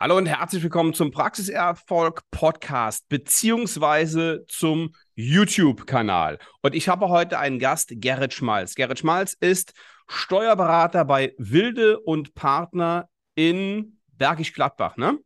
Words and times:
Hallo 0.00 0.16
und 0.16 0.26
herzlich 0.26 0.62
willkommen 0.62 0.94
zum 0.94 1.10
Praxiserfolg 1.10 2.22
Podcast 2.30 3.08
beziehungsweise 3.08 4.44
zum 4.46 4.94
YouTube-Kanal. 5.16 6.38
Und 6.62 6.76
ich 6.76 6.88
habe 6.88 7.08
heute 7.08 7.40
einen 7.40 7.58
Gast, 7.58 7.90
Gerrit 7.96 8.32
Schmalz. 8.32 8.76
Gerrit 8.76 9.00
Schmalz 9.00 9.32
ist 9.40 9.72
Steuerberater 10.06 11.04
bei 11.04 11.34
Wilde 11.36 11.98
und 11.98 12.36
Partner 12.36 13.08
in 13.34 13.98
Bergisch 14.06 14.52
Gladbach, 14.52 14.96
ne? 14.96 15.18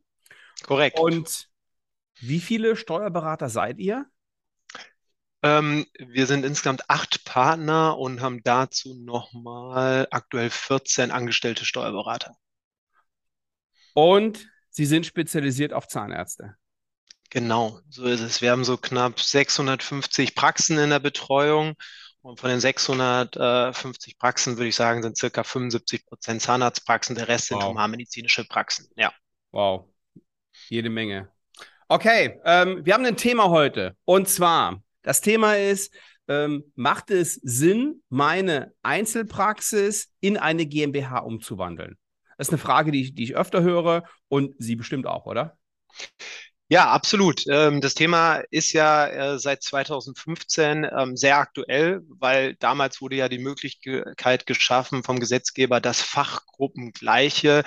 Korrekt. 0.63 0.99
Und 0.99 1.49
wie 2.19 2.39
viele 2.39 2.75
Steuerberater 2.75 3.49
seid 3.49 3.77
ihr? 3.77 4.07
Ähm, 5.43 5.85
wir 5.99 6.25
sind 6.25 6.45
insgesamt 6.45 6.89
acht 6.89 7.25
Partner 7.25 7.97
und 7.97 8.21
haben 8.21 8.41
dazu 8.43 8.95
nochmal 8.95 10.07
aktuell 10.09 10.49
14 10.49 11.11
angestellte 11.11 11.65
Steuerberater. 11.65 12.35
Und 13.93 14.47
Sie 14.75 14.85
sind 14.85 15.05
spezialisiert 15.05 15.71
auf 15.71 15.87
Zahnärzte. 15.87 16.55
Genau, 17.29 17.79
so 17.89 18.05
ist 18.05 18.21
es. 18.21 18.41
Wir 18.41 18.49
haben 18.49 18.63
so 18.63 18.75
knapp 18.75 19.19
650 19.19 20.33
Praxen 20.33 20.79
in 20.79 20.89
der 20.89 20.99
Betreuung. 20.99 21.75
Und 22.21 22.39
von 22.39 22.49
den 22.49 22.59
650 22.59 24.17
Praxen 24.17 24.57
würde 24.57 24.69
ich 24.69 24.75
sagen, 24.75 25.03
sind 25.03 25.17
circa 25.17 25.43
75 25.43 26.05
Prozent 26.07 26.41
Zahnarztpraxen, 26.41 27.15
der 27.15 27.27
Rest 27.27 27.51
wow. 27.51 27.61
sind 27.61 27.69
humanmedizinische 27.69 28.45
Praxen. 28.45 28.87
Ja. 28.95 29.13
Wow. 29.51 29.89
Jede 30.69 30.89
Menge. 30.89 31.29
Okay, 31.87 32.39
ähm, 32.45 32.83
wir 32.85 32.95
haben 32.95 33.05
ein 33.05 33.17
Thema 33.17 33.49
heute. 33.49 33.95
Und 34.05 34.27
zwar, 34.27 34.81
das 35.03 35.21
Thema 35.21 35.55
ist, 35.55 35.93
ähm, 36.27 36.63
macht 36.75 37.11
es 37.11 37.35
Sinn, 37.35 38.01
meine 38.09 38.73
Einzelpraxis 38.81 40.09
in 40.19 40.37
eine 40.37 40.65
GmbH 40.65 41.19
umzuwandeln? 41.19 41.97
Das 42.37 42.47
ist 42.47 42.53
eine 42.53 42.61
Frage, 42.61 42.91
die 42.91 43.01
ich, 43.01 43.15
die 43.15 43.23
ich 43.23 43.35
öfter 43.35 43.61
höre 43.61 44.03
und 44.27 44.55
Sie 44.57 44.75
bestimmt 44.75 45.05
auch, 45.05 45.25
oder? 45.25 45.57
Ja, 46.69 46.89
absolut. 46.89 47.43
Ähm, 47.47 47.81
das 47.81 47.93
Thema 47.93 48.37
ist 48.49 48.73
ja 48.73 49.07
äh, 49.07 49.39
seit 49.39 49.61
2015 49.61 50.87
ähm, 50.91 51.15
sehr 51.15 51.37
aktuell, 51.37 52.01
weil 52.07 52.55
damals 52.55 52.99
wurde 53.01 53.17
ja 53.17 53.29
die 53.29 53.37
Möglichkeit 53.37 54.47
geschaffen 54.47 55.03
vom 55.03 55.19
Gesetzgeber, 55.19 55.79
dass 55.81 56.01
fachgruppengleiche 56.01 57.63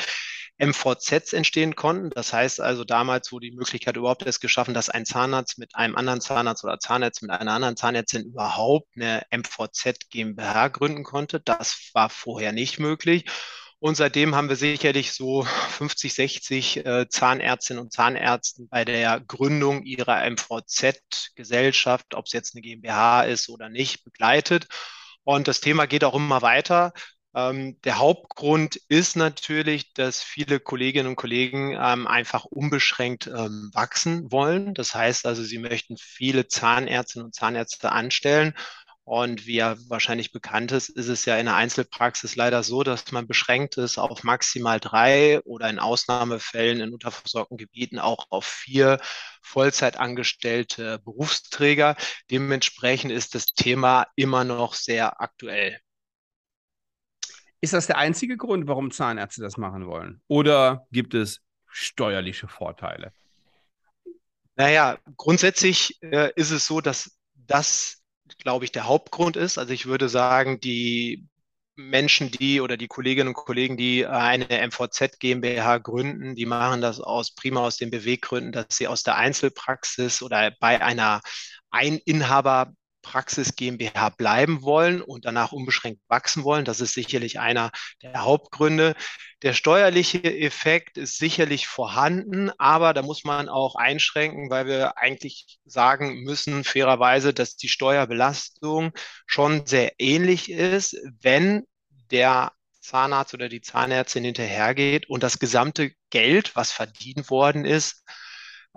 MVZs 0.58 1.32
entstehen 1.32 1.76
konnten. 1.76 2.10
Das 2.10 2.32
heißt 2.32 2.60
also, 2.60 2.84
damals 2.84 3.32
wurde 3.32 3.50
die 3.50 3.56
Möglichkeit 3.56 3.96
überhaupt 3.96 4.24
erst 4.24 4.40
geschaffen, 4.40 4.74
dass 4.74 4.88
ein 4.88 5.04
Zahnarzt 5.04 5.58
mit 5.58 5.74
einem 5.74 5.96
anderen 5.96 6.20
Zahnarzt 6.20 6.64
oder 6.64 6.78
Zahnarzt 6.78 7.22
mit 7.22 7.30
einer 7.30 7.52
anderen 7.52 7.76
Zahnärztin 7.76 8.24
überhaupt 8.24 8.88
eine 8.96 9.22
MVZ 9.30 10.08
GmbH 10.10 10.68
gründen 10.68 11.04
konnte. 11.04 11.40
Das 11.40 11.90
war 11.92 12.08
vorher 12.08 12.52
nicht 12.52 12.78
möglich. 12.78 13.26
Und 13.78 13.94
seitdem 13.96 14.34
haben 14.34 14.48
wir 14.48 14.56
sicherlich 14.56 15.12
so 15.12 15.42
50, 15.42 16.14
60 16.14 16.86
äh, 16.86 17.08
Zahnärztinnen 17.08 17.82
und 17.82 17.92
Zahnärzten 17.92 18.68
bei 18.68 18.86
der 18.86 19.20
Gründung 19.20 19.82
ihrer 19.84 20.24
MVZ-Gesellschaft, 20.30 22.14
ob 22.14 22.24
es 22.26 22.32
jetzt 22.32 22.54
eine 22.54 22.62
GmbH 22.62 23.24
ist 23.24 23.50
oder 23.50 23.68
nicht, 23.68 24.02
begleitet. 24.02 24.66
Und 25.24 25.48
das 25.48 25.60
Thema 25.60 25.86
geht 25.86 26.04
auch 26.04 26.14
immer 26.14 26.40
weiter. 26.40 26.92
Ähm, 27.36 27.80
der 27.82 27.98
Hauptgrund 27.98 28.76
ist 28.88 29.14
natürlich, 29.16 29.92
dass 29.92 30.22
viele 30.22 30.58
Kolleginnen 30.58 31.08
und 31.08 31.16
Kollegen 31.16 31.72
ähm, 31.78 32.06
einfach 32.06 32.46
unbeschränkt 32.46 33.28
ähm, 33.28 33.70
wachsen 33.74 34.32
wollen. 34.32 34.74
Das 34.74 34.94
heißt 34.94 35.26
also, 35.26 35.42
sie 35.44 35.58
möchten 35.58 35.96
viele 35.98 36.48
Zahnärztinnen 36.48 37.26
und 37.26 37.34
Zahnärzte 37.34 37.92
anstellen 37.92 38.54
und 39.06 39.46
wie 39.46 39.54
ja 39.56 39.76
wahrscheinlich 39.88 40.32
bekannt 40.32 40.72
ist, 40.72 40.88
ist 40.88 41.06
es 41.06 41.26
ja 41.26 41.36
in 41.36 41.46
der 41.46 41.54
Einzelpraxis 41.54 42.34
leider 42.34 42.64
so, 42.64 42.82
dass 42.82 43.12
man 43.12 43.28
beschränkt 43.28 43.76
ist 43.78 43.98
auf 43.98 44.24
maximal 44.24 44.80
drei 44.80 45.40
oder 45.42 45.70
in 45.70 45.78
Ausnahmefällen 45.78 46.80
in 46.80 46.92
unterversorgten 46.92 47.56
Gebieten 47.56 48.00
auch 48.00 48.26
auf 48.30 48.44
vier 48.44 48.98
Vollzeitangestellte 49.42 50.98
Berufsträger. 51.04 51.94
Dementsprechend 52.32 53.12
ist 53.12 53.36
das 53.36 53.46
Thema 53.46 54.08
immer 54.16 54.42
noch 54.42 54.74
sehr 54.74 55.20
aktuell. 55.20 55.78
Ist 57.60 57.72
das 57.72 57.86
der 57.86 57.98
einzige 57.98 58.36
Grund, 58.36 58.68
warum 58.68 58.90
Zahnärzte 58.90 59.42
das 59.42 59.56
machen 59.56 59.86
wollen? 59.86 60.20
Oder 60.28 60.86
gibt 60.92 61.14
es 61.14 61.40
steuerliche 61.66 62.48
Vorteile? 62.48 63.12
Naja, 64.56 64.98
grundsätzlich 65.16 65.98
äh, 66.02 66.32
ist 66.36 66.50
es 66.50 66.66
so, 66.66 66.80
dass 66.80 67.18
das 67.34 68.02
glaube 68.38 68.64
ich, 68.64 68.72
der 68.72 68.86
Hauptgrund 68.86 69.36
ist. 69.36 69.58
Also 69.58 69.72
ich 69.72 69.86
würde 69.86 70.08
sagen, 70.08 70.60
die 70.60 71.26
Menschen, 71.76 72.30
die 72.30 72.60
oder 72.60 72.76
die 72.76 72.88
Kolleginnen 72.88 73.28
und 73.28 73.34
Kollegen, 73.34 73.76
die 73.76 74.06
eine 74.06 74.46
MVZ 74.66 75.18
GmbH 75.18 75.78
gründen, 75.78 76.34
die 76.34 76.46
machen 76.46 76.80
das 76.80 77.00
aus 77.00 77.34
prima 77.34 77.60
aus 77.60 77.76
den 77.76 77.90
Beweggründen, 77.90 78.52
dass 78.52 78.66
sie 78.70 78.88
aus 78.88 79.02
der 79.02 79.16
Einzelpraxis 79.16 80.22
oder 80.22 80.52
bei 80.58 80.82
einer 80.82 81.20
Eininhaber 81.70 82.72
Praxis 83.06 83.54
GmbH 83.54 84.08
bleiben 84.10 84.62
wollen 84.62 85.00
und 85.00 85.24
danach 85.24 85.52
unbeschränkt 85.52 86.02
wachsen 86.08 86.42
wollen. 86.42 86.64
Das 86.64 86.80
ist 86.80 86.94
sicherlich 86.94 87.38
einer 87.38 87.70
der 88.02 88.24
Hauptgründe. 88.24 88.96
Der 89.42 89.52
steuerliche 89.52 90.24
Effekt 90.24 90.98
ist 90.98 91.16
sicherlich 91.16 91.68
vorhanden, 91.68 92.50
aber 92.58 92.94
da 92.94 93.02
muss 93.02 93.22
man 93.22 93.48
auch 93.48 93.76
einschränken, 93.76 94.50
weil 94.50 94.66
wir 94.66 94.98
eigentlich 94.98 95.60
sagen 95.64 96.24
müssen, 96.24 96.64
fairerweise, 96.64 97.32
dass 97.32 97.56
die 97.56 97.68
Steuerbelastung 97.68 98.90
schon 99.24 99.66
sehr 99.66 99.92
ähnlich 99.98 100.50
ist, 100.50 100.96
wenn 101.20 101.62
der 102.10 102.52
Zahnarzt 102.80 103.34
oder 103.34 103.48
die 103.48 103.60
Zahnärztin 103.60 104.24
hinterhergeht 104.24 105.08
und 105.08 105.22
das 105.22 105.38
gesamte 105.38 105.92
Geld, 106.10 106.56
was 106.56 106.72
verdient 106.72 107.30
worden 107.30 107.64
ist, 107.64 108.02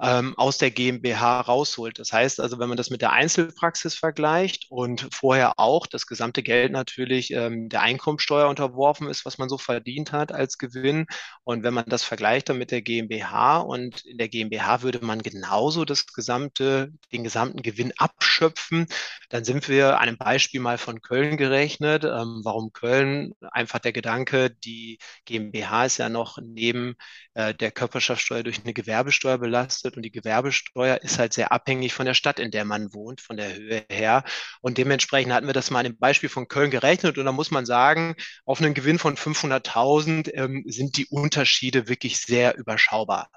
ähm, 0.02 0.34
aus 0.38 0.58
der 0.58 0.72
GmbH 0.72 1.42
rausholt. 1.42 2.00
Das 2.00 2.14
heißt 2.14 2.40
also, 2.40 2.60
wenn 2.60 2.70
man 2.70 2.78
das 2.78 2.90
mit 2.90 3.02
der 3.02 3.12
Einzelpraxis 3.12 3.96
vergleicht 3.96 4.68
und 4.70 5.08
vorher 5.14 5.60
auch 5.60 5.88
das 5.88 6.06
gesamte 6.06 6.44
Geld 6.44 6.72
natürlich 6.72 7.32
ähm, 7.32 7.70
der 7.70 7.82
Einkommensteuer 7.82 8.48
unterworfen 8.50 9.08
ist, 9.08 9.26
was 9.26 9.38
man 9.38 9.50
so 9.50 9.58
verdient 9.58 10.12
hat 10.12 10.32
als 10.32 10.58
Gewinn. 10.58 11.06
Und 11.44 11.64
wenn 11.64 11.74
man 11.74 11.86
das 11.88 12.04
vergleicht 12.04 12.50
dann 12.50 12.58
mit 12.58 12.72
der 12.72 12.82
GmbH 12.82 13.58
und 13.58 14.06
in 14.06 14.18
der 14.18 14.30
GmbH 14.30 14.82
würde 14.82 15.06
man 15.06 15.22
genauso 15.22 15.86
das 15.86 16.08
gesamte, 16.08 16.92
den 17.12 17.24
gesamten 17.24 17.62
Gewinn 17.62 17.94
abschöpfen, 17.98 18.88
dann 19.30 19.44
sind 19.44 19.68
wir 19.68 20.00
einem 20.00 20.18
Beispiel 20.18 20.62
mal 20.62 20.78
von 20.78 21.02
Köln 21.02 21.38
gerechnet. 21.38 22.04
Ähm, 22.06 22.42
warum 22.44 22.72
Köln? 22.72 23.34
Einfach 23.52 23.80
der 23.80 23.92
Gedanke, 23.94 24.50
die 24.50 25.00
GmbH 25.26 25.86
ist 25.86 25.98
ja 25.98 26.09
noch 26.09 26.38
neben 26.42 26.96
äh, 27.34 27.54
der 27.54 27.72
Körperschaftssteuer 27.72 28.44
durch 28.44 28.62
eine 28.64 28.74
Gewerbesteuer 28.74 29.38
belastet 29.38 29.89
belastet 29.90 29.98
und 29.98 30.04
die 30.04 30.12
Gewerbesteuer 30.12 30.98
ist 31.02 31.20
halt 31.20 31.34
sehr 31.34 31.52
abhängig 31.52 31.94
von 31.94 32.06
der 32.06 32.14
Stadt, 32.14 32.40
in 32.40 32.52
der 32.52 32.66
man 32.66 32.94
wohnt, 32.94 33.22
von 33.22 33.38
der 33.38 33.56
Höhe 33.56 33.86
her. 33.90 34.24
Und 34.62 34.78
dementsprechend 34.78 35.34
hatten 35.34 35.48
wir 35.48 35.54
das 35.54 35.72
mal 35.72 35.86
im 35.86 35.98
Beispiel 35.98 36.30
von 36.30 36.48
Köln 36.48 36.72
gerechnet 36.72 37.18
und 37.18 37.26
da 37.26 37.32
muss 37.32 37.52
man 37.52 37.66
sagen, 37.66 38.16
auf 38.46 38.62
einen 38.62 38.74
Gewinn 38.74 39.00
von 39.00 39.18
500.000 39.18 40.32
ähm, 40.34 40.64
sind 40.68 40.98
die 40.98 41.08
Unterschiede 41.08 41.88
wirklich 41.88 42.20
sehr 42.20 42.58
überschaubar. 42.58 43.30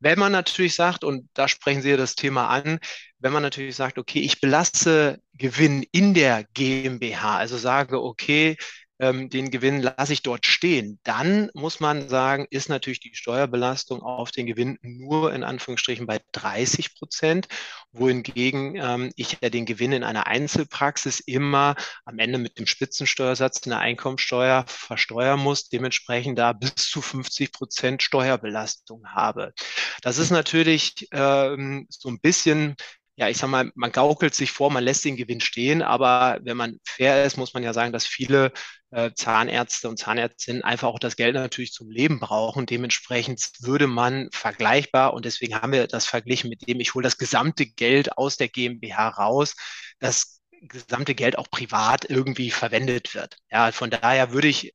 Wenn 0.00 0.18
man 0.18 0.32
natürlich 0.32 0.74
sagt, 0.74 1.04
und 1.04 1.28
da 1.34 1.48
sprechen 1.48 1.82
Sie 1.82 1.90
ja 1.90 1.96
das 1.96 2.14
Thema 2.14 2.48
an, 2.48 2.78
wenn 3.18 3.32
man 3.32 3.42
natürlich 3.42 3.76
sagt, 3.76 3.98
okay, 3.98 4.20
ich 4.20 4.40
belasse 4.40 5.18
Gewinn 5.34 5.84
in 5.90 6.14
der 6.14 6.44
GmbH, 6.54 7.38
also 7.38 7.56
sage, 7.56 8.02
okay, 8.02 8.56
ähm, 8.98 9.28
den 9.28 9.50
Gewinn 9.50 9.82
lasse 9.82 10.12
ich 10.12 10.22
dort 10.22 10.46
stehen, 10.46 10.98
dann 11.04 11.50
muss 11.54 11.80
man 11.80 12.08
sagen, 12.08 12.46
ist 12.50 12.68
natürlich 12.68 13.00
die 13.00 13.14
Steuerbelastung 13.14 14.02
auf 14.02 14.30
den 14.30 14.46
Gewinn 14.46 14.78
nur 14.82 15.32
in 15.32 15.44
Anführungsstrichen 15.44 16.06
bei 16.06 16.20
30 16.32 16.94
Prozent, 16.94 17.48
wohingegen 17.92 18.76
ähm, 18.76 19.12
ich 19.16 19.38
ja 19.40 19.50
den 19.50 19.66
Gewinn 19.66 19.92
in 19.92 20.04
einer 20.04 20.26
Einzelpraxis 20.26 21.20
immer 21.20 21.74
am 22.04 22.18
Ende 22.18 22.38
mit 22.38 22.58
dem 22.58 22.66
Spitzensteuersatz 22.66 23.58
in 23.66 23.70
der 23.70 23.80
Einkommensteuer 23.80 24.64
versteuern 24.66 25.40
muss, 25.40 25.68
dementsprechend 25.68 26.38
da 26.38 26.52
bis 26.52 26.74
zu 26.74 27.02
50 27.02 27.52
Prozent 27.52 28.02
Steuerbelastung 28.02 29.06
habe. 29.08 29.52
Das 30.02 30.18
ist 30.18 30.30
natürlich 30.30 31.08
ähm, 31.12 31.86
so 31.90 32.08
ein 32.08 32.20
bisschen 32.20 32.76
ja, 33.16 33.28
ich 33.28 33.38
sag 33.38 33.48
mal, 33.48 33.70
man 33.74 33.92
gaukelt 33.92 34.34
sich 34.34 34.50
vor, 34.52 34.70
man 34.70 34.84
lässt 34.84 35.04
den 35.04 35.16
Gewinn 35.16 35.40
stehen, 35.40 35.80
aber 35.82 36.38
wenn 36.42 36.56
man 36.56 36.78
fair 36.84 37.24
ist, 37.24 37.38
muss 37.38 37.54
man 37.54 37.62
ja 37.62 37.72
sagen, 37.72 37.92
dass 37.92 38.06
viele 38.06 38.52
äh, 38.90 39.10
Zahnärzte 39.14 39.88
und 39.88 39.98
Zahnärztinnen 39.98 40.62
einfach 40.62 40.88
auch 40.88 40.98
das 40.98 41.16
Geld 41.16 41.34
natürlich 41.34 41.72
zum 41.72 41.90
Leben 41.90 42.20
brauchen. 42.20 42.66
Dementsprechend 42.66 43.50
würde 43.60 43.86
man 43.86 44.28
vergleichbar, 44.32 45.14
und 45.14 45.24
deswegen 45.24 45.54
haben 45.54 45.72
wir 45.72 45.86
das 45.86 46.06
verglichen 46.06 46.50
mit 46.50 46.68
dem, 46.68 46.78
ich 46.78 46.94
hole 46.94 47.04
das 47.04 47.16
gesamte 47.16 47.66
Geld 47.66 48.18
aus 48.18 48.36
der 48.36 48.48
GmbH 48.48 49.08
raus, 49.08 49.54
das 49.98 50.42
gesamte 50.60 51.14
Geld 51.14 51.38
auch 51.38 51.50
privat 51.50 52.04
irgendwie 52.10 52.50
verwendet 52.50 53.14
wird. 53.14 53.38
Ja, 53.50 53.72
von 53.72 53.90
daher 53.90 54.32
würde 54.32 54.48
ich 54.48 54.74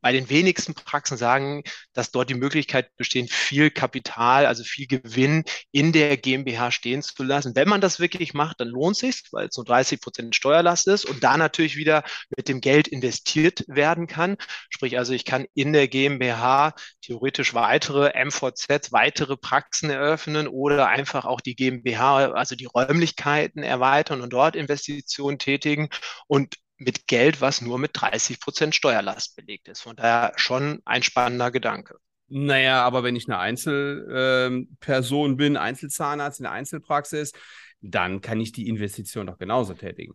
bei 0.00 0.12
den 0.12 0.28
wenigsten 0.30 0.74
Praxen 0.74 1.16
sagen, 1.16 1.62
dass 1.92 2.10
dort 2.10 2.30
die 2.30 2.34
Möglichkeit 2.34 2.96
besteht, 2.96 3.32
viel 3.32 3.70
Kapital, 3.70 4.46
also 4.46 4.64
viel 4.64 4.86
Gewinn 4.86 5.44
in 5.72 5.92
der 5.92 6.16
GmbH 6.16 6.70
stehen 6.70 7.02
zu 7.02 7.22
lassen. 7.22 7.54
Wenn 7.54 7.68
man 7.68 7.80
das 7.80 8.00
wirklich 8.00 8.34
macht, 8.34 8.60
dann 8.60 8.68
lohnt 8.68 8.96
sich, 8.96 9.22
weil 9.32 9.48
es 9.48 9.56
nur 9.56 9.66
30 9.66 10.00
Prozent 10.00 10.36
Steuerlast 10.36 10.86
ist 10.88 11.04
und 11.04 11.22
da 11.22 11.36
natürlich 11.36 11.76
wieder 11.76 12.02
mit 12.36 12.48
dem 12.48 12.60
Geld 12.60 12.88
investiert 12.88 13.64
werden 13.68 14.06
kann. 14.06 14.36
Sprich 14.70 14.98
also, 14.98 15.12
ich 15.12 15.24
kann 15.24 15.46
in 15.54 15.72
der 15.72 15.88
GmbH 15.88 16.74
theoretisch 17.02 17.54
weitere 17.54 18.12
MVZ, 18.24 18.92
weitere 18.92 19.36
Praxen 19.36 19.90
eröffnen 19.90 20.48
oder 20.48 20.88
einfach 20.88 21.24
auch 21.24 21.40
die 21.40 21.56
GmbH, 21.56 22.32
also 22.32 22.54
die 22.56 22.66
Räumlichkeiten 22.66 23.62
erweitern 23.62 24.20
und 24.20 24.32
dort 24.32 24.56
Investitionen 24.56 25.38
tätigen 25.38 25.88
und 26.26 26.56
mit 26.80 27.06
Geld, 27.06 27.40
was 27.40 27.60
nur 27.60 27.78
mit 27.78 27.90
30 27.94 28.40
Prozent 28.40 28.74
Steuerlast 28.74 29.36
belegt 29.36 29.68
ist. 29.68 29.82
Von 29.82 29.96
daher 29.96 30.32
schon 30.36 30.80
ein 30.84 31.02
spannender 31.02 31.50
Gedanke. 31.50 31.98
Naja, 32.28 32.82
aber 32.84 33.02
wenn 33.02 33.16
ich 33.16 33.28
eine 33.28 33.38
Einzelperson 33.38 35.30
ähm, 35.30 35.36
bin, 35.36 35.56
Einzelzahnarzt 35.56 36.40
in 36.40 36.44
der 36.44 36.52
Einzelpraxis, 36.52 37.32
dann 37.80 38.20
kann 38.20 38.40
ich 38.40 38.52
die 38.52 38.68
Investition 38.68 39.26
doch 39.26 39.38
genauso 39.38 39.74
tätigen. 39.74 40.14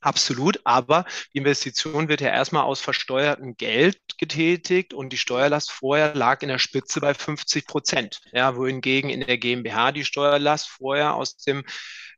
Absolut, 0.00 0.60
aber 0.64 1.06
die 1.32 1.38
Investition 1.38 2.08
wird 2.08 2.20
ja 2.20 2.28
erstmal 2.28 2.64
aus 2.64 2.80
versteuertem 2.80 3.56
Geld 3.56 3.98
getätigt 4.18 4.92
und 4.92 5.14
die 5.14 5.16
Steuerlast 5.16 5.70
vorher 5.70 6.14
lag 6.14 6.42
in 6.42 6.48
der 6.48 6.58
Spitze 6.58 7.00
bei 7.00 7.14
50 7.14 7.66
Prozent. 7.66 8.20
Ja, 8.32 8.54
wohingegen 8.56 9.08
in 9.08 9.22
der 9.22 9.38
GmbH 9.38 9.92
die 9.92 10.04
Steuerlast 10.04 10.68
vorher 10.68 11.14
aus 11.14 11.36
dem 11.38 11.64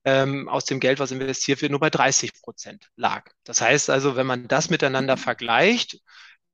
ähm, 0.07 0.49
aus 0.49 0.65
dem 0.65 0.79
Geld, 0.79 1.01
was 1.01 1.11
investiert 1.11 1.61
wird, 1.61 1.73
nur 1.73 1.81
bei 1.81 1.91
30 1.91 2.41
Prozent 2.41 2.89
lag. 2.95 3.29
Das 3.45 3.61
heißt 3.61 3.91
also, 3.91 4.15
wenn 4.17 4.27
man 4.27 4.47
das 4.47 4.71
miteinander 4.71 5.17
vergleicht, 5.17 5.99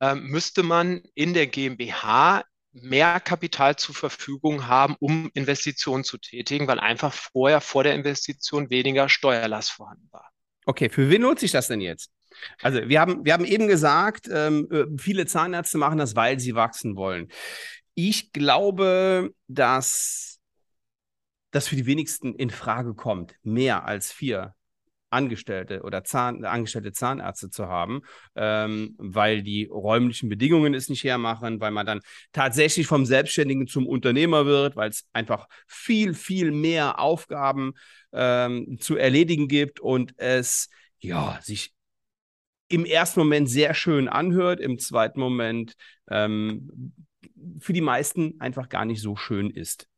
ähm, 0.01 0.25
müsste 0.25 0.63
man 0.63 1.03
in 1.15 1.35
der 1.35 1.47
GmbH 1.47 2.45
mehr 2.73 3.21
Kapital 3.21 3.77
zur 3.77 3.95
Verfügung 3.95 4.67
haben, 4.67 4.97
um 4.99 5.31
Investitionen 5.35 6.03
zu 6.03 6.17
tätigen, 6.17 6.67
weil 6.67 6.81
einfach 6.81 7.13
vorher 7.13 7.61
vor 7.61 7.85
der 7.85 7.95
Investition 7.95 8.71
weniger 8.71 9.11
Steuerlast 9.11 9.71
vorhanden 9.71 10.09
war. 10.11 10.31
Okay, 10.65 10.89
für 10.89 11.11
wen 11.11 11.21
nutzt 11.21 11.41
sich 11.41 11.53
das 11.53 11.69
denn 11.69 11.83
jetzt? 11.83 12.11
Also 12.63 12.89
wir 12.89 13.01
haben, 13.01 13.23
wir 13.27 13.35
haben 13.35 13.45
eben 13.45 13.69
gesagt, 13.69 14.31
ähm, 14.33 14.67
äh, 14.71 14.85
viele 14.99 15.27
Zahnärzte 15.27 15.77
machen 15.77 15.99
das, 15.99 16.17
weil 16.17 16.41
sie 16.41 16.55
wachsen 16.55 16.97
wollen. 16.97 17.29
Ich 17.95 18.33
glaube, 18.33 19.35
dass 19.49 20.32
das 21.53 21.69
für 21.69 21.77
die 21.77 21.87
wenigsten 21.87 22.35
in 22.35 22.51
Frage 22.51 22.95
kommt, 22.95 23.37
mehr 23.43 23.85
als 23.85 24.11
vier 24.11 24.55
Angestellte 25.13 25.83
oder 25.83 26.05
Zahn, 26.05 26.45
angestellte 26.45 26.93
Zahnärzte 26.93 27.51
zu 27.51 27.69
haben, 27.69 28.01
ähm, 28.35 28.95
weil 28.99 29.43
die 29.43 29.67
räumlichen 29.67 30.29
Bedingungen 30.29 30.75
es 30.75 30.89
nicht 30.89 31.05
hermachen, 31.05 31.61
weil 31.61 31.71
man 31.71 31.87
dann 31.87 32.01
tatsächlich 32.33 32.87
vom 32.87 33.05
Selbstständigen 33.05 33.67
zum 33.67 33.87
Unternehmer 33.87 34.47
wird, 34.47 34.75
weil 34.75 34.89
es 34.89 35.07
einfach 35.13 35.49
viel, 35.67 36.15
viel 36.15 36.51
mehr 36.51 36.99
Aufgaben 36.99 37.75
ähm, 38.13 38.79
zu 38.81 38.97
erledigen 38.97 39.49
gibt 39.49 39.81
und 39.81 40.15
es 40.17 40.71
ja 40.99 41.39
sich 41.43 41.73
im 42.69 42.87
ersten 42.87 43.21
Moment 43.21 43.51
sehr 43.51 43.75
schön 43.75 44.09
anhört, 44.09 44.61
im 44.61 44.79
zweiten 44.79 45.21
Moment 45.21 45.75
ähm, 46.09 46.95
für 47.59 47.75
die 47.75 47.83
meisten 47.83 48.41
einfach 48.41 48.71
gar 48.71 48.87
nicht 48.87 49.03
so 49.03 49.15
schön 49.15 49.51
ist. 49.51 49.89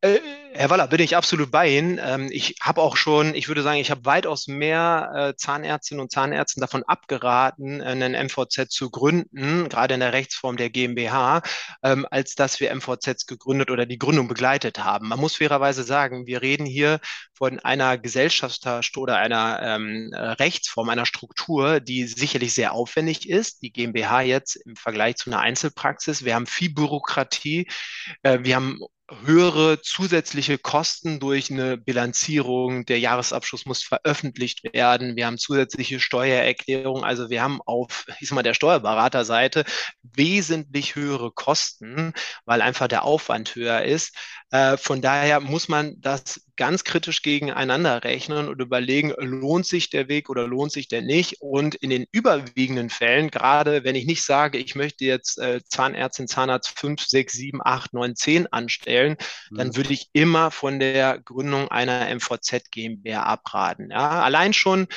Äh, 0.00 0.20
Herr 0.52 0.70
Waller, 0.70 0.86
bin 0.86 1.00
ich 1.00 1.16
absolut 1.16 1.50
bei 1.50 1.68
Ihnen. 1.76 2.00
Ähm, 2.00 2.28
ich 2.30 2.54
habe 2.60 2.82
auch 2.82 2.96
schon, 2.96 3.34
ich 3.34 3.48
würde 3.48 3.62
sagen, 3.62 3.80
ich 3.80 3.90
habe 3.90 4.04
weitaus 4.04 4.46
mehr 4.46 5.10
äh, 5.12 5.36
Zahnärztinnen 5.36 6.00
und 6.00 6.12
Zahnärzten 6.12 6.60
davon 6.60 6.84
abgeraten, 6.84 7.82
einen 7.82 8.12
MVZ 8.12 8.70
zu 8.70 8.90
gründen, 8.90 9.68
gerade 9.68 9.94
in 9.94 10.00
der 10.00 10.12
Rechtsform 10.12 10.56
der 10.56 10.70
GmbH, 10.70 11.42
ähm, 11.82 12.06
als 12.12 12.36
dass 12.36 12.60
wir 12.60 12.72
MVZs 12.72 13.26
gegründet 13.26 13.72
oder 13.72 13.86
die 13.86 13.98
Gründung 13.98 14.28
begleitet 14.28 14.78
haben. 14.78 15.08
Man 15.08 15.18
muss 15.18 15.34
fairerweise 15.36 15.82
sagen, 15.82 16.26
wir 16.26 16.42
reden 16.42 16.66
hier 16.66 17.00
von 17.34 17.58
einer 17.58 17.98
Gesellschaftsstruktur 17.98 19.02
oder 19.02 19.16
einer 19.16 19.60
ähm, 19.62 20.12
Rechtsform, 20.14 20.90
einer 20.90 21.06
Struktur, 21.06 21.80
die 21.80 22.06
sicherlich 22.06 22.54
sehr 22.54 22.72
aufwendig 22.72 23.28
ist. 23.28 23.62
Die 23.62 23.72
GmbH 23.72 24.20
jetzt 24.20 24.54
im 24.56 24.76
Vergleich 24.76 25.16
zu 25.16 25.30
einer 25.30 25.40
Einzelpraxis. 25.40 26.24
Wir 26.24 26.36
haben 26.36 26.46
viel 26.46 26.72
Bürokratie. 26.72 27.68
Äh, 28.22 28.38
wir 28.42 28.54
haben 28.54 28.78
höhere 29.24 29.80
zusätzliche 29.80 30.58
Kosten 30.58 31.18
durch 31.18 31.50
eine 31.50 31.78
Bilanzierung. 31.78 32.84
Der 32.84 32.98
Jahresabschluss 32.98 33.64
muss 33.64 33.82
veröffentlicht 33.82 34.62
werden. 34.74 35.16
Wir 35.16 35.26
haben 35.26 35.38
zusätzliche 35.38 35.98
Steuererklärungen. 35.98 37.04
Also 37.04 37.30
wir 37.30 37.42
haben 37.42 37.60
auf, 37.64 38.04
ich 38.20 38.28
sag 38.28 38.34
mal, 38.34 38.42
der 38.42 38.54
Steuerberaterseite 38.54 39.64
wesentlich 40.02 40.94
höhere 40.94 41.32
Kosten, 41.32 42.12
weil 42.44 42.60
einfach 42.60 42.88
der 42.88 43.04
Aufwand 43.04 43.54
höher 43.54 43.82
ist. 43.82 44.14
Äh, 44.50 44.78
von 44.78 45.02
daher 45.02 45.40
muss 45.40 45.68
man 45.68 46.00
das 46.00 46.40
ganz 46.56 46.82
kritisch 46.82 47.22
gegeneinander 47.22 48.02
rechnen 48.02 48.48
und 48.48 48.60
überlegen, 48.60 49.12
lohnt 49.18 49.66
sich 49.66 49.90
der 49.90 50.08
Weg 50.08 50.30
oder 50.30 50.46
lohnt 50.46 50.72
sich 50.72 50.88
der 50.88 51.02
nicht? 51.02 51.40
Und 51.40 51.74
in 51.74 51.90
den 51.90 52.06
überwiegenden 52.12 52.88
Fällen, 52.88 53.30
gerade 53.30 53.84
wenn 53.84 53.94
ich 53.94 54.06
nicht 54.06 54.24
sage, 54.24 54.58
ich 54.58 54.74
möchte 54.74 55.04
jetzt 55.04 55.38
äh, 55.38 55.60
Zahnärztin, 55.68 56.28
Zahnarzt 56.28 56.78
5, 56.78 57.04
6, 57.06 57.32
7, 57.34 57.60
8, 57.62 57.92
9, 57.92 58.16
10 58.16 58.46
anstellen, 58.52 59.16
mhm. 59.50 59.56
dann 59.56 59.76
würde 59.76 59.92
ich 59.92 60.08
immer 60.14 60.50
von 60.50 60.80
der 60.80 61.18
Gründung 61.18 61.68
einer 61.68 62.08
MVZ 62.14 62.70
GmbH 62.70 63.24
abraten. 63.24 63.90
Ja, 63.90 64.22
allein 64.22 64.54
schon 64.54 64.88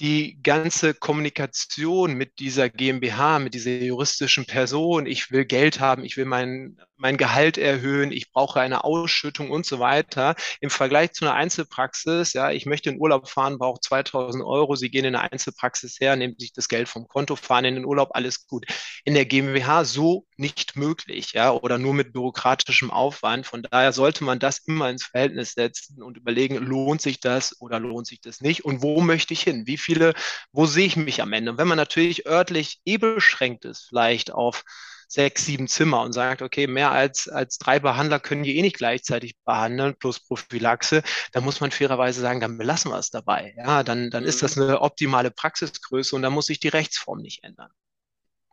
die 0.00 0.40
ganze 0.42 0.92
Kommunikation 0.94 2.14
mit 2.14 2.40
dieser 2.40 2.68
GmbH, 2.68 3.38
mit 3.38 3.54
dieser 3.54 3.70
juristischen 3.70 4.44
Person, 4.44 5.06
ich 5.06 5.30
will 5.30 5.44
Geld 5.44 5.78
haben, 5.78 6.04
ich 6.04 6.16
will 6.16 6.24
mein, 6.24 6.76
mein 7.04 7.18
Gehalt 7.18 7.58
erhöhen, 7.58 8.12
ich 8.12 8.32
brauche 8.32 8.60
eine 8.62 8.82
Ausschüttung 8.82 9.50
und 9.50 9.66
so 9.66 9.78
weiter. 9.78 10.36
Im 10.62 10.70
Vergleich 10.70 11.12
zu 11.12 11.26
einer 11.26 11.34
Einzelpraxis, 11.34 12.32
ja, 12.32 12.50
ich 12.50 12.64
möchte 12.64 12.88
in 12.88 12.98
Urlaub 12.98 13.28
fahren, 13.28 13.58
brauche 13.58 13.78
2000 13.78 14.42
Euro, 14.42 14.74
Sie 14.74 14.88
gehen 14.90 15.04
in 15.04 15.14
eine 15.14 15.30
Einzelpraxis 15.30 16.00
her, 16.00 16.16
nehmen 16.16 16.36
sich 16.38 16.54
das 16.54 16.66
Geld 16.66 16.88
vom 16.88 17.06
Konto, 17.06 17.36
fahren 17.36 17.66
in 17.66 17.74
den 17.74 17.84
Urlaub, 17.84 18.12
alles 18.14 18.46
gut. 18.46 18.64
In 19.04 19.12
der 19.12 19.26
GmbH 19.26 19.84
so 19.84 20.24
nicht 20.38 20.76
möglich, 20.76 21.32
ja, 21.34 21.52
oder 21.52 21.76
nur 21.76 21.92
mit 21.92 22.14
bürokratischem 22.14 22.90
Aufwand. 22.90 23.46
Von 23.46 23.62
daher 23.70 23.92
sollte 23.92 24.24
man 24.24 24.38
das 24.38 24.60
immer 24.60 24.88
ins 24.88 25.04
Verhältnis 25.04 25.52
setzen 25.52 26.02
und 26.02 26.16
überlegen, 26.16 26.56
lohnt 26.56 27.02
sich 27.02 27.20
das 27.20 27.60
oder 27.60 27.80
lohnt 27.80 28.06
sich 28.06 28.22
das 28.22 28.40
nicht 28.40 28.64
und 28.64 28.80
wo 28.80 29.02
möchte 29.02 29.34
ich 29.34 29.42
hin? 29.42 29.66
Wie 29.66 29.76
viele, 29.76 30.14
wo 30.52 30.64
sehe 30.64 30.86
ich 30.86 30.96
mich 30.96 31.20
am 31.20 31.34
Ende? 31.34 31.50
Und 31.50 31.58
wenn 31.58 31.68
man 31.68 31.76
natürlich 31.76 32.26
örtlich 32.26 32.80
eh 32.86 32.96
beschränkt 32.96 33.66
ist, 33.66 33.82
vielleicht 33.90 34.32
auf 34.32 34.64
sechs, 35.08 35.46
sieben 35.46 35.68
Zimmer 35.68 36.02
und 36.02 36.12
sagt, 36.12 36.42
okay, 36.42 36.66
mehr 36.66 36.90
als, 36.90 37.28
als 37.28 37.58
drei 37.58 37.78
Behandler 37.80 38.20
können 38.20 38.42
die 38.42 38.56
eh 38.56 38.62
nicht 38.62 38.76
gleichzeitig 38.76 39.36
behandeln, 39.44 39.94
plus 39.98 40.20
Prophylaxe, 40.20 41.02
dann 41.32 41.44
muss 41.44 41.60
man 41.60 41.70
fairerweise 41.70 42.20
sagen, 42.20 42.40
dann 42.40 42.58
belassen 42.58 42.90
wir 42.90 42.98
es 42.98 43.10
dabei. 43.10 43.54
Ja, 43.56 43.82
dann, 43.82 44.10
dann 44.10 44.24
ist 44.24 44.42
das 44.42 44.56
mhm. 44.56 44.64
eine 44.64 44.80
optimale 44.80 45.30
Praxisgröße 45.30 46.14
und 46.16 46.22
dann 46.22 46.32
muss 46.32 46.46
sich 46.46 46.60
die 46.60 46.68
Rechtsform 46.68 47.20
nicht 47.20 47.44
ändern. 47.44 47.70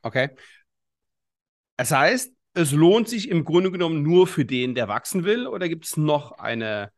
Okay. 0.04 0.30
Das 1.78 1.92
heißt, 1.92 2.34
es 2.54 2.72
lohnt 2.72 3.08
sich 3.08 3.30
im 3.30 3.46
Grunde 3.46 3.72
genommen 3.72 4.04
nur 4.04 4.28
für 4.28 4.46
den, 4.46 4.76
der 4.76 4.88
wachsen 4.88 5.24
will, 5.24 5.48
oder 5.48 5.70
gibt 5.70 5.86
es 5.86 5.98
noch 5.98 6.34
eine, 6.34 6.92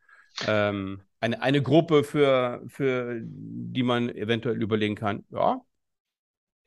ähm, 0.48 1.01
eine, 1.19 1.41
eine 1.41 1.62
Gruppe, 1.62 2.03
für, 2.03 2.63
für 2.67 3.19
die 3.24 3.83
man 3.83 4.10
eventuell 4.10 4.62
überlegen 4.62 4.95
kann, 4.95 5.25
ja, 5.29 5.62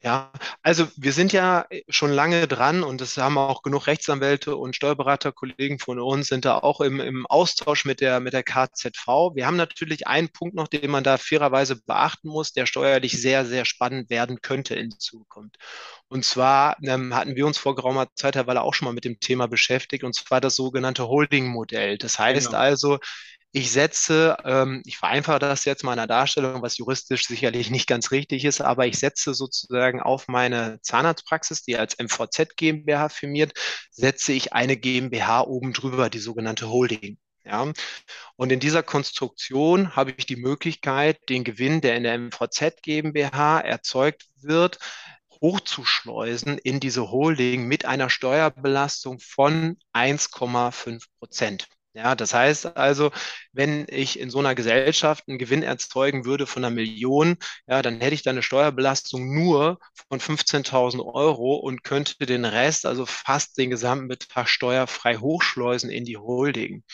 ja, 0.03 0.31
also 0.63 0.87
wir 0.97 1.13
sind 1.13 1.33
ja 1.33 1.67
schon 1.89 2.13
lange 2.13 2.47
dran 2.47 2.83
und 2.83 3.01
es 3.01 3.17
haben 3.17 3.39
auch 3.39 3.63
genug 3.63 3.87
Rechtsanwälte 3.87 4.55
und 4.55 4.77
Steuerberaterkollegen 4.77 5.79
von 5.79 5.99
uns 5.99 6.29
sind 6.29 6.45
da 6.45 6.59
auch 6.59 6.81
im, 6.81 7.01
im 7.01 7.27
Austausch 7.27 7.85
mit 7.87 8.01
der, 8.01 8.21
mit 8.21 8.35
der 8.35 8.43
KZV. 8.43 9.35
Wir 9.35 9.47
haben 9.47 9.57
natürlich 9.57 10.07
einen 10.07 10.29
Punkt 10.29 10.55
noch, 10.55 10.69
den 10.69 10.91
man 10.91 11.03
da 11.03 11.17
fairerweise 11.17 11.77
beachten 11.77 12.29
muss, 12.29 12.53
der 12.53 12.67
steuerlich 12.67 13.21
sehr, 13.21 13.47
sehr 13.47 13.65
spannend 13.65 14.11
werden 14.11 14.41
könnte 14.43 14.75
in 14.75 14.91
Zukunft. 14.91 15.57
Und 16.09 16.25
zwar 16.25 16.77
ähm, 16.83 17.15
hatten 17.15 17.35
wir 17.35 17.47
uns 17.47 17.59
vor 17.59 17.75
geraumer 17.75 18.07
Zeit, 18.15 18.37
Herr 18.37 18.47
Waller, 18.47 18.63
auch 18.63 18.75
schon 18.75 18.87
mal 18.87 18.95
mit 18.95 19.05
dem 19.05 19.19
Thema 19.19 19.49
beschäftigt, 19.49 20.05
und 20.05 20.15
zwar 20.15 20.41
das 20.41 20.57
sogenannte 20.57 21.09
Holding-Modell. 21.09 21.99
Das 21.99 22.19
heißt 22.19 22.49
genau. 22.49 22.59
also, 22.59 22.99
ich 23.57 23.73
setze, 23.73 24.37
ähm, 24.45 24.83
ich 24.85 24.99
vereinfache 24.99 25.39
das 25.39 25.65
jetzt 25.65 25.83
mal 25.83 25.95
in 25.95 25.97
der 25.97 26.07
Darstellung, 26.07 26.61
was 26.61 26.77
juristisch 26.77 27.27
sicherlich 27.27 27.71
nicht 27.71 27.87
ganz 27.87 28.11
richtig 28.11 28.45
ist, 28.45 28.61
aber 28.61 28.87
ich 28.87 28.99
setze 28.99 29.33
sozusagen 29.33 30.03
auf 30.03 30.29
meine 30.29 30.79
Zahnarztpraxis, 30.83 31.63
die 31.63 31.79
als 31.79 31.97
MVZ 31.99 32.55
GmbH 32.57 33.09
firmiert, 33.09 33.55
setze 33.91 34.35
ich 34.35 34.53
eine 34.53 34.77
GmbH 34.77 35.41
oben 35.41 35.73
drüber, 35.73 36.11
die 36.11 36.19
sogenannte 36.19 36.69
Holding. 36.69 37.17
Ja, 37.47 37.73
und 38.37 38.53
in 38.53 38.61
dieser 38.61 38.83
Konstruktion 38.83 39.97
habe 39.97 40.13
ich 40.19 40.27
die 40.27 40.37
Möglichkeit, 40.37 41.19
den 41.31 41.43
Gewinn, 41.43 41.81
der 41.81 41.97
in 41.97 42.03
der 42.03 42.19
MVZ 42.19 42.83
GmbH 42.83 43.61
erzeugt 43.61 44.27
wird, 44.43 44.79
hochzuschleusen 45.41 46.59
in 46.59 46.79
diese 46.79 47.11
Holding 47.11 47.67
mit 47.67 47.87
einer 47.87 48.11
Steuerbelastung 48.11 49.19
von 49.19 49.79
1,5 49.95 51.07
Prozent. 51.19 51.69
Ja, 51.97 52.15
das 52.15 52.35
heißt 52.35 52.77
also, 52.77 53.11
wenn 53.53 53.87
ich 53.89 54.21
in 54.21 54.29
so 54.29 54.39
einer 54.39 54.55
Gesellschaft 54.55 55.25
einen 55.27 55.39
Gewinn 55.39 55.63
erzeugen 55.63 56.27
würde 56.27 56.47
von 56.47 56.63
einer 56.63 56.75
Million, 56.75 57.39
ja, 57.67 57.81
dann 57.81 58.03
hätte 58.03 58.15
ich 58.15 58.23
da 58.23 58.31
eine 58.31 58.43
Steuerbelastung 58.43 59.35
nur 59.35 59.79
von 60.11 60.21
15.000 60.21 61.01
Euro 61.03 61.55
und 61.57 61.85
könnte 61.85 62.27
den 62.27 62.45
Rest, 62.45 62.85
also 62.85 63.07
fast 63.07 63.57
den 63.57 63.71
gesamten 63.71 64.09
Betrag 64.09 64.47
steuerfrei 64.47 65.17
hochschleusen 65.17 65.89
in 65.89 66.05
die 66.05 66.19
Holding. 66.19 66.85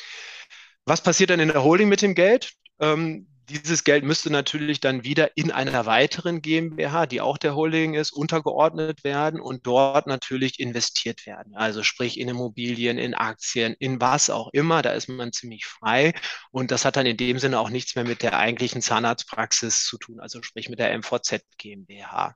Was 0.84 1.00
passiert 1.02 1.30
dann 1.30 1.40
in 1.40 1.48
der 1.48 1.64
Holding 1.64 1.88
mit 1.88 2.00
dem 2.02 2.14
Geld? 2.14 2.52
Ähm, 2.78 3.26
dieses 3.52 3.84
Geld 3.84 4.04
müsste 4.04 4.30
natürlich 4.30 4.80
dann 4.80 5.04
wieder 5.04 5.36
in 5.36 5.50
einer 5.52 5.86
weiteren 5.86 6.42
GmbH, 6.42 7.06
die 7.06 7.20
auch 7.20 7.38
der 7.38 7.54
Holding 7.54 7.94
ist, 7.94 8.10
untergeordnet 8.10 9.04
werden 9.04 9.40
und 9.40 9.66
dort 9.66 10.06
natürlich 10.06 10.58
investiert 10.58 11.26
werden. 11.26 11.54
Also 11.54 11.82
sprich 11.82 12.18
in 12.18 12.28
Immobilien, 12.28 12.98
in 12.98 13.14
Aktien, 13.14 13.76
in 13.78 14.00
was 14.00 14.30
auch 14.30 14.48
immer. 14.52 14.82
Da 14.82 14.92
ist 14.92 15.08
man 15.08 15.32
ziemlich 15.32 15.66
frei. 15.66 16.14
Und 16.50 16.70
das 16.70 16.84
hat 16.84 16.96
dann 16.96 17.06
in 17.06 17.16
dem 17.16 17.38
Sinne 17.38 17.60
auch 17.60 17.70
nichts 17.70 17.94
mehr 17.94 18.04
mit 18.04 18.22
der 18.22 18.36
eigentlichen 18.36 18.82
Zahnarztpraxis 18.82 19.84
zu 19.84 19.98
tun, 19.98 20.18
also 20.18 20.42
sprich 20.42 20.68
mit 20.68 20.78
der 20.78 20.96
MVZ 20.98 21.42
GmbH. 21.58 22.34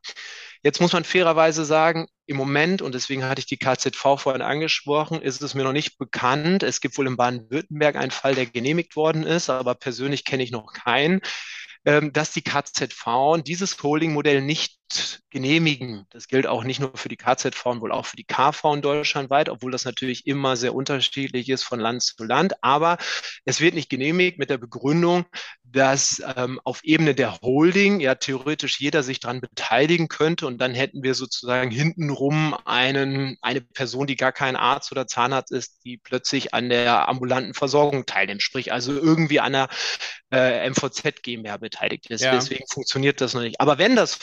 Jetzt 0.62 0.80
muss 0.80 0.92
man 0.92 1.04
fairerweise 1.04 1.64
sagen, 1.64 2.06
im 2.26 2.36
Moment, 2.36 2.82
und 2.82 2.94
deswegen 2.94 3.24
hatte 3.24 3.38
ich 3.38 3.46
die 3.46 3.56
KZV 3.56 4.18
vorhin 4.18 4.42
angesprochen, 4.42 5.22
ist 5.22 5.42
es 5.42 5.54
mir 5.54 5.62
noch 5.62 5.72
nicht 5.72 5.96
bekannt. 5.96 6.62
Es 6.62 6.80
gibt 6.80 6.98
wohl 6.98 7.06
in 7.06 7.16
Baden-Württemberg 7.16 7.96
einen 7.96 8.10
Fall, 8.10 8.34
der 8.34 8.46
genehmigt 8.46 8.96
worden 8.96 9.22
ist, 9.22 9.48
aber 9.48 9.74
persönlich 9.74 10.24
kenne 10.24 10.42
ich 10.42 10.50
noch 10.50 10.72
keinen, 10.72 11.20
ähm, 11.84 12.12
dass 12.12 12.32
die 12.32 12.42
KZV 12.42 13.42
dieses 13.44 13.80
Holding-Modell 13.80 14.42
nicht 14.42 14.75
genehmigen. 15.30 16.06
Das 16.10 16.28
gilt 16.28 16.46
auch 16.46 16.64
nicht 16.64 16.80
nur 16.80 16.96
für 16.96 17.08
die 17.08 17.16
KZV, 17.16 17.64
wohl 17.80 17.92
auch 17.92 18.06
für 18.06 18.16
die 18.16 18.24
KV 18.24 18.76
deutschlandweit, 18.76 19.48
obwohl 19.48 19.70
das 19.70 19.84
natürlich 19.84 20.26
immer 20.26 20.56
sehr 20.56 20.74
unterschiedlich 20.74 21.48
ist 21.48 21.62
von 21.62 21.80
Land 21.80 22.02
zu 22.02 22.24
Land. 22.24 22.54
Aber 22.62 22.98
es 23.44 23.60
wird 23.60 23.74
nicht 23.74 23.90
genehmigt 23.90 24.38
mit 24.38 24.50
der 24.50 24.58
Begründung, 24.58 25.26
dass 25.62 26.22
ähm, 26.36 26.60
auf 26.64 26.82
Ebene 26.84 27.14
der 27.14 27.40
Holding 27.42 28.00
ja 28.00 28.14
theoretisch 28.14 28.80
jeder 28.80 29.02
sich 29.02 29.20
daran 29.20 29.40
beteiligen 29.40 30.08
könnte 30.08 30.46
und 30.46 30.58
dann 30.58 30.74
hätten 30.74 31.02
wir 31.02 31.14
sozusagen 31.14 31.70
hintenrum 31.70 32.56
einen, 32.64 33.36
eine 33.42 33.60
Person, 33.60 34.06
die 34.06 34.16
gar 34.16 34.32
kein 34.32 34.56
Arzt 34.56 34.92
oder 34.92 35.06
Zahnarzt 35.06 35.52
ist, 35.52 35.84
die 35.84 35.98
plötzlich 35.98 36.54
an 36.54 36.68
der 36.68 37.08
ambulanten 37.08 37.54
Versorgung 37.54 38.06
teilnimmt, 38.06 38.42
sprich 38.42 38.72
also 38.72 38.92
irgendwie 38.92 39.40
an 39.40 39.52
der 39.52 39.68
äh, 40.32 40.68
MVZ 40.70 41.22
GmbH 41.22 41.56
beteiligt 41.58 42.10
ist. 42.10 42.22
Ja. 42.22 42.32
Deswegen 42.32 42.64
funktioniert 42.70 43.20
das 43.20 43.34
noch 43.34 43.42
nicht. 43.42 43.60
Aber 43.60 43.78
wenn 43.78 43.96
das 43.96 44.14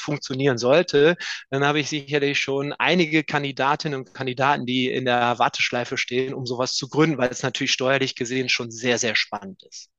funktionieren 0.54 0.58
sollte, 0.58 1.16
dann 1.50 1.66
habe 1.66 1.80
ich 1.80 1.90
sicherlich 1.90 2.40
schon 2.40 2.74
einige 2.74 3.24
Kandidatinnen 3.24 4.00
und 4.00 4.14
Kandidaten, 4.14 4.66
die 4.66 4.92
in 4.92 5.06
der 5.06 5.40
Warteschleife 5.40 5.98
stehen, 5.98 6.34
um 6.34 6.46
sowas 6.46 6.74
zu 6.76 6.88
gründen, 6.90 7.18
weil 7.18 7.30
es 7.30 7.44
natürlich 7.44 7.72
steuerlich 7.72 8.16
gesehen 8.16 8.50
schon 8.50 8.72
sehr, 8.72 8.98
sehr 8.98 9.16
spannend 9.16 9.64
ist. 9.64 9.90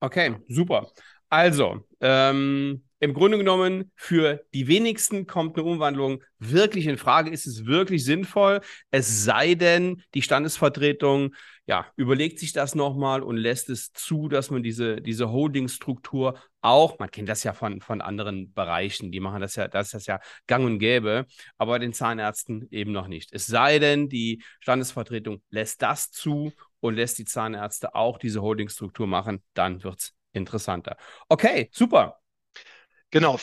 Okay, 0.00 0.36
super. 0.48 0.90
Also, 1.28 1.84
ähm, 2.00 2.82
im 3.00 3.14
Grunde 3.14 3.38
genommen, 3.38 3.92
für 3.94 4.44
die 4.54 4.66
wenigsten 4.66 5.26
kommt 5.26 5.56
eine 5.56 5.66
Umwandlung 5.66 6.22
wirklich 6.38 6.86
in 6.86 6.98
Frage. 6.98 7.30
Ist 7.30 7.46
es 7.46 7.66
wirklich 7.66 8.04
sinnvoll? 8.04 8.60
Es 8.90 9.24
sei 9.24 9.54
denn, 9.54 10.02
die 10.14 10.22
Standesvertretung 10.22 11.34
ja, 11.66 11.86
überlegt 11.96 12.38
sich 12.38 12.52
das 12.52 12.74
nochmal 12.74 13.22
und 13.22 13.36
lässt 13.36 13.68
es 13.68 13.92
zu, 13.92 14.28
dass 14.28 14.50
man 14.50 14.62
diese, 14.62 15.02
diese 15.02 15.30
Holdingstruktur 15.30 16.38
auch, 16.62 16.98
man 16.98 17.10
kennt 17.10 17.28
das 17.28 17.44
ja 17.44 17.52
von, 17.52 17.82
von 17.82 18.00
anderen 18.00 18.54
Bereichen, 18.54 19.12
die 19.12 19.20
machen 19.20 19.42
das 19.42 19.54
ja, 19.54 19.68
das 19.68 19.88
ist 19.88 19.94
das 19.94 20.06
ja 20.06 20.18
gang 20.46 20.64
und 20.64 20.78
gäbe, 20.78 21.26
aber 21.58 21.78
den 21.78 21.92
Zahnärzten 21.92 22.68
eben 22.70 22.92
noch 22.92 23.06
nicht. 23.06 23.32
Es 23.32 23.46
sei 23.46 23.78
denn, 23.78 24.08
die 24.08 24.42
Standesvertretung 24.60 25.42
lässt 25.50 25.82
das 25.82 26.10
zu 26.10 26.52
und 26.80 26.94
lässt 26.94 27.18
die 27.18 27.26
Zahnärzte 27.26 27.94
auch 27.94 28.18
diese 28.18 28.40
Holdingstruktur 28.40 29.06
machen, 29.06 29.42
dann 29.52 29.84
wird 29.84 29.98
es 30.00 30.14
interessanter. 30.32 30.96
Okay, 31.28 31.68
super. 31.70 32.18
Genau. 33.10 33.38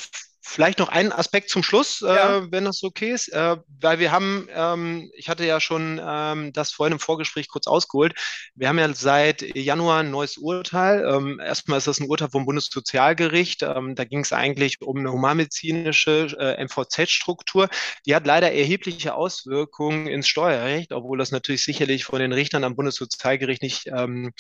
Vielleicht 0.48 0.78
noch 0.78 0.90
einen 0.90 1.12
Aspekt 1.12 1.50
zum 1.50 1.64
Schluss, 1.64 2.02
ja. 2.02 2.38
äh, 2.38 2.52
wenn 2.52 2.66
das 2.66 2.84
okay 2.84 3.12
ist, 3.12 3.30
äh, 3.30 3.58
weil 3.82 3.98
wir 3.98 4.12
haben, 4.12 4.48
ähm, 4.54 5.12
ich 5.16 5.28
hatte 5.28 5.44
ja 5.44 5.60
schon 5.60 6.00
ähm, 6.02 6.54
das 6.54 6.72
vorhin 6.72 6.94
im 6.94 7.00
Vorgespräch 7.00 7.48
kurz 7.48 7.66
ausgeholt, 7.66 8.14
wir 8.54 8.70
haben 8.70 8.78
ja 8.78 8.94
seit 8.94 9.42
Januar 9.42 10.02
ein 10.02 10.12
neues 10.12 10.38
Urteil. 10.38 11.04
Ähm, 11.04 11.40
erstmal 11.40 11.80
ist 11.80 11.88
das 11.88 12.00
ein 12.00 12.08
Urteil 12.08 12.30
vom 12.30 12.46
Bundessozialgericht. 12.46 13.64
Ähm, 13.64 13.96
da 13.96 14.06
ging 14.06 14.20
es 14.20 14.34
eigentlich 14.34 14.82
um 14.82 15.00
eine 15.00 15.12
humanmedizinische 15.12 16.28
äh, 16.40 16.64
MVZ-Struktur. 16.64 17.68
Die 18.06 18.16
hat 18.16 18.28
leider 18.28 18.52
erhebliche 18.52 19.16
Auswirkungen 19.16 20.06
ins 20.06 20.28
Steuerrecht, 20.28 20.94
obwohl 20.94 21.18
das 21.18 21.32
natürlich 21.32 21.64
sicherlich 21.64 22.06
von 22.06 22.20
den 22.20 22.32
Richtern 22.32 22.64
am 22.64 22.76
Bundessozialgericht 22.76 23.64
nicht 23.64 23.88
ähm, 23.88 24.32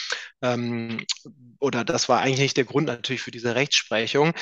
ähm, 0.43 1.03
oder 1.59 1.83
das 1.83 2.07
war 2.09 2.21
eigentlich 2.21 2.39
nicht 2.39 2.57
der 2.57 2.65
Grund 2.65 2.85
natürlich 2.85 3.23
für 3.23 3.31
diese 3.31 3.55
Rechtsprechung. 3.55 4.33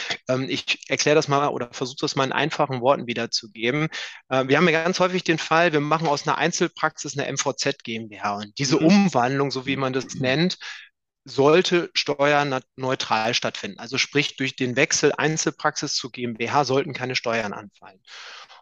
Ich 0.48 0.80
erkläre 0.90 1.16
das 1.16 1.28
mal 1.28 1.53
oder 1.54 1.70
versuche 1.72 1.98
das 2.02 2.16
mal 2.16 2.26
in 2.26 2.32
einfachen 2.32 2.82
Worten 2.82 3.08
wiederzugeben. 3.08 3.88
Äh, 4.30 4.48
wir 4.48 4.58
haben 4.58 4.68
ja 4.68 4.84
ganz 4.84 5.00
häufig 5.00 5.24
den 5.24 5.38
Fall, 5.38 5.74
wir 5.74 5.80
machen 5.80 6.08
aus 6.08 6.28
einer 6.28 6.38
Einzelpraxis 6.38 7.18
eine 7.18 7.32
MVZ 7.32 7.84
GmbH 7.84 8.38
und 8.38 8.58
diese 8.58 8.78
mhm. 8.80 8.88
Umwandlung, 8.88 9.52
so 9.52 9.66
wie 9.66 9.78
man 9.78 9.94
das 9.94 10.16
nennt, 10.16 10.58
sollte 11.26 11.90
steuerneutral 11.94 13.34
stattfinden. 13.34 13.80
Also 13.80 13.98
sprich, 13.98 14.36
durch 14.36 14.56
den 14.56 14.76
Wechsel 14.76 15.14
Einzelpraxis 15.16 15.96
zu 15.96 16.10
GmbH 16.10 16.66
sollten 16.66 16.94
keine 16.94 17.16
Steuern 17.16 17.54
anfallen. 17.54 18.02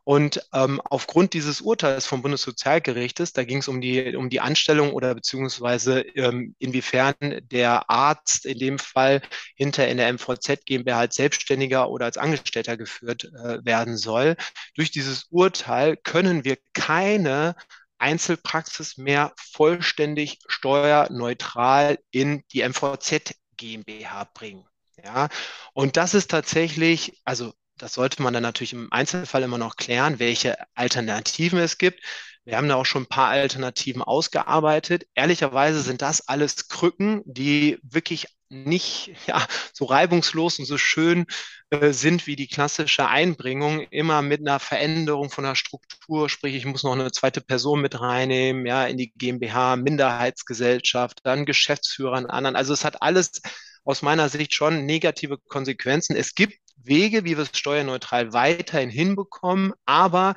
Und 0.04 0.42
ähm, 0.54 0.82
aufgrund 0.84 1.34
dieses 1.34 1.62
Urteils 1.62 2.08
vom 2.08 2.24
Bundessozialgerichtes, 2.24 3.34
da 3.34 3.44
ging 3.44 3.60
es 3.60 3.68
um 3.68 3.82
die, 3.82 4.16
um 4.16 4.30
die 4.30 4.40
Anstellung 4.40 4.94
oder 4.94 5.14
beziehungsweise 5.14 6.02
ähm, 6.02 6.56
inwiefern 6.58 7.16
der 7.52 7.90
Arzt 7.90 8.46
in 8.46 8.58
dem 8.58 8.80
Fall 8.80 9.22
hinter 9.56 9.88
in 9.88 9.98
der 9.98 10.12
MVZ 10.12 10.66
GmbH 10.66 11.00
als 11.00 11.16
Selbstständiger 11.16 11.90
oder 11.90 12.06
als 12.06 12.18
Angestellter 12.18 12.78
geführt 12.78 13.26
äh, 13.26 13.64
werden 13.64 13.96
soll. 13.96 14.38
Durch 14.76 14.90
dieses 14.90 15.26
Urteil 15.30 15.98
können 15.98 16.46
wir 16.46 16.58
keine 16.74 17.56
Einzelpraxis 18.02 18.98
mehr 18.98 19.34
vollständig 19.38 20.40
steuerneutral 20.48 22.00
in 22.12 22.44
die 22.52 22.68
MVZ 22.68 23.36
GmbH 23.58 24.26
bringen. 24.34 24.68
Ja, 25.04 25.30
und 25.74 25.98
das 25.98 26.14
ist 26.14 26.32
tatsächlich, 26.32 27.22
also 27.24 27.54
das 27.82 27.96
sollte 27.96 28.22
man 28.22 28.34
dann 28.34 28.44
natürlich 28.44 28.74
im 28.74 28.92
Einzelfall 28.92 29.42
immer 29.42 29.58
noch 29.58 29.76
klären, 29.76 30.20
welche 30.20 30.56
Alternativen 30.76 31.58
es 31.58 31.80
gibt. 31.80 32.04
Wir 32.44 32.58
haben 32.58 32.68
da 32.68 32.76
auch 32.76 32.86
schon 32.86 33.04
ein 33.04 33.10
paar 33.10 33.30
Alternativen 33.30 34.04
ausgearbeitet. 34.04 35.06
Ehrlicherweise 35.16 35.82
sind 35.82 36.02
das 36.04 36.28
alles 36.28 36.68
Krücken, 36.68 37.22
die 37.26 37.80
wirklich 37.82 38.28
nicht 38.50 39.14
ja, 39.28 39.48
so 39.74 39.86
reibungslos 39.86 40.60
und 40.60 40.66
so 40.66 40.78
schön 40.78 41.26
äh, 41.72 41.92
sind 41.92 42.28
wie 42.28 42.36
die 42.36 42.48
klassische 42.48 43.08
Einbringung, 43.08 43.82
immer 43.90 44.22
mit 44.22 44.42
einer 44.42 44.60
Veränderung 44.60 45.32
von 45.32 45.44
der 45.44 45.56
Struktur, 45.56 46.30
sprich 46.30 46.56
ich 46.56 46.66
muss 46.66 46.84
noch 46.84 46.94
eine 46.94 47.12
zweite 47.12 47.42
Person 47.42 47.82
mit 47.82 48.00
reinnehmen, 48.00 48.66
ja, 48.68 48.86
in 48.86 48.98
die 48.98 49.12
GmbH, 49.12 49.76
Minderheitsgesellschaft, 49.76 51.22
dann 51.24 51.46
Geschäftsführer, 51.46 52.30
anderen. 52.30 52.56
Also 52.56 52.74
es 52.74 52.86
hat 52.86 53.02
alles 53.02 53.42
aus 53.84 54.02
meiner 54.02 54.30
Sicht 54.30 54.54
schon 54.54 54.86
negative 54.86 55.38
Konsequenzen. 55.38 56.16
Es 56.16 56.36
gibt 56.36 56.58
Wege, 56.84 57.24
wie 57.24 57.38
wir 57.38 57.44
es 57.44 57.58
steuerneutral 57.58 58.34
weiterhin 58.34 58.90
hinbekommen. 58.90 59.74
Aber 59.86 60.36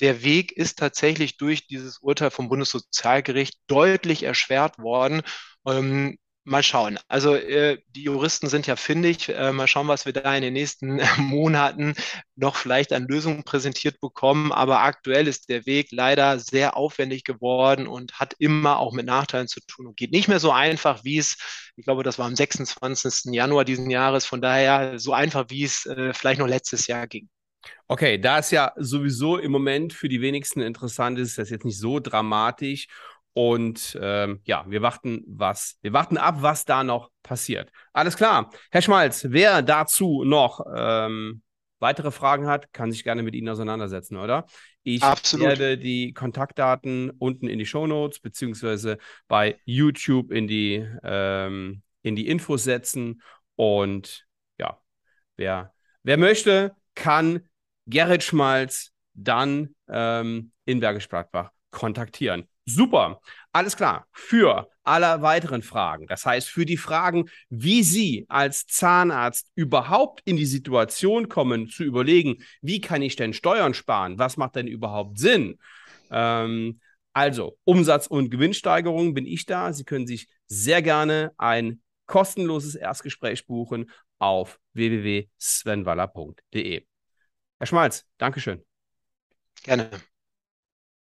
der 0.00 0.22
Weg 0.22 0.52
ist 0.52 0.78
tatsächlich 0.78 1.36
durch 1.36 1.66
dieses 1.66 1.98
Urteil 1.98 2.30
vom 2.30 2.48
Bundessozialgericht 2.48 3.58
deutlich 3.66 4.22
erschwert 4.22 4.78
worden. 4.78 5.22
Ähm, 5.66 6.18
mal 6.48 6.62
schauen. 6.62 6.98
Also 7.08 7.34
äh, 7.34 7.78
die 7.88 8.04
Juristen 8.04 8.48
sind 8.48 8.66
ja 8.66 8.76
findig. 8.76 9.28
Äh, 9.28 9.52
mal 9.52 9.66
schauen, 9.66 9.88
was 9.88 10.06
wir 10.06 10.12
da 10.12 10.34
in 10.34 10.42
den 10.42 10.54
nächsten 10.54 11.00
Monaten 11.18 11.94
noch 12.36 12.56
vielleicht 12.56 12.92
an 12.92 13.06
Lösungen 13.06 13.44
präsentiert 13.44 14.00
bekommen. 14.00 14.52
Aber 14.52 14.80
aktuell 14.80 15.28
ist 15.28 15.48
der 15.48 15.66
Weg 15.66 15.88
leider 15.90 16.38
sehr 16.38 16.76
aufwendig 16.76 17.24
geworden 17.24 17.86
und 17.86 18.14
hat 18.14 18.34
immer 18.38 18.78
auch 18.78 18.92
mit 18.92 19.06
Nachteilen 19.06 19.48
zu 19.48 19.60
tun 19.66 19.86
und 19.86 19.96
geht 19.96 20.12
nicht 20.12 20.28
mehr 20.28 20.40
so 20.40 20.50
einfach, 20.50 21.04
wie 21.04 21.18
es, 21.18 21.36
ich 21.76 21.84
glaube, 21.84 22.02
das 22.02 22.18
war 22.18 22.26
am 22.26 22.36
26. 22.36 23.32
Januar 23.32 23.64
diesen 23.64 23.90
Jahres. 23.90 24.26
Von 24.26 24.40
daher 24.40 24.98
so 24.98 25.12
einfach, 25.12 25.46
wie 25.48 25.64
es 25.64 25.86
äh, 25.86 26.12
vielleicht 26.14 26.40
noch 26.40 26.48
letztes 26.48 26.86
Jahr 26.86 27.06
ging. 27.06 27.28
Okay, 27.86 28.18
da 28.18 28.38
ist 28.38 28.50
ja 28.50 28.72
sowieso 28.76 29.38
im 29.38 29.50
Moment 29.50 29.92
für 29.92 30.08
die 30.08 30.20
wenigsten 30.20 30.60
interessant 30.60 31.18
ist, 31.18 31.38
das 31.38 31.50
jetzt 31.50 31.64
nicht 31.64 31.78
so 31.78 32.00
dramatisch. 32.00 32.86
Und 33.38 33.96
ähm, 34.02 34.40
ja, 34.46 34.64
wir 34.66 34.82
warten, 34.82 35.22
was, 35.28 35.78
wir 35.80 35.92
warten 35.92 36.18
ab, 36.18 36.38
was 36.40 36.64
da 36.64 36.82
noch 36.82 37.12
passiert. 37.22 37.70
Alles 37.92 38.16
klar. 38.16 38.50
Herr 38.72 38.82
Schmalz, 38.82 39.26
wer 39.30 39.62
dazu 39.62 40.24
noch 40.24 40.66
ähm, 40.74 41.42
weitere 41.78 42.10
Fragen 42.10 42.48
hat, 42.48 42.72
kann 42.72 42.90
sich 42.90 43.04
gerne 43.04 43.22
mit 43.22 43.36
Ihnen 43.36 43.48
auseinandersetzen, 43.48 44.16
oder? 44.16 44.46
Ich 44.82 45.04
Absolut. 45.04 45.46
werde 45.46 45.78
die 45.78 46.12
Kontaktdaten 46.14 47.10
unten 47.10 47.46
in 47.46 47.60
die 47.60 47.66
Show 47.66 47.86
Notes 47.86 48.18
beziehungsweise 48.18 48.98
bei 49.28 49.60
YouTube 49.64 50.32
in 50.32 50.48
die, 50.48 50.84
ähm, 51.04 51.82
in 52.02 52.16
die 52.16 52.26
Infos 52.26 52.64
setzen. 52.64 53.22
Und 53.54 54.26
ja, 54.58 54.80
wer, 55.36 55.72
wer 56.02 56.16
möchte, 56.16 56.74
kann 56.96 57.48
Gerrit 57.86 58.24
Schmalz 58.24 58.90
dann 59.14 59.76
ähm, 59.88 60.50
in 60.64 60.80
Bergisch 60.80 61.08
Gladbach 61.08 61.52
kontaktieren. 61.70 62.48
Super, 62.68 63.20
alles 63.52 63.76
klar. 63.76 64.06
Für 64.12 64.68
alle 64.84 65.22
weiteren 65.22 65.62
Fragen, 65.62 66.06
das 66.06 66.26
heißt 66.26 66.48
für 66.48 66.66
die 66.66 66.76
Fragen, 66.76 67.28
wie 67.48 67.82
Sie 67.82 68.26
als 68.28 68.66
Zahnarzt 68.66 69.50
überhaupt 69.54 70.20
in 70.24 70.36
die 70.36 70.46
Situation 70.46 71.28
kommen, 71.28 71.68
zu 71.68 71.82
überlegen, 71.82 72.44
wie 72.60 72.80
kann 72.80 73.02
ich 73.02 73.16
denn 73.16 73.32
Steuern 73.32 73.74
sparen, 73.74 74.18
was 74.18 74.36
macht 74.36 74.56
denn 74.56 74.66
überhaupt 74.66 75.18
Sinn? 75.18 75.58
Ähm, 76.10 76.80
also 77.12 77.58
Umsatz- 77.64 78.06
und 78.06 78.30
Gewinnsteigerung 78.30 79.14
bin 79.14 79.26
ich 79.26 79.46
da. 79.46 79.72
Sie 79.72 79.84
können 79.84 80.06
sich 80.06 80.28
sehr 80.46 80.82
gerne 80.82 81.32
ein 81.38 81.80
kostenloses 82.06 82.74
Erstgespräch 82.74 83.46
buchen 83.46 83.90
auf 84.18 84.60
www.svenwaller.de. 84.74 86.86
Herr 87.58 87.66
Schmalz, 87.66 88.04
Dankeschön. 88.18 88.62
Gerne. 89.62 89.90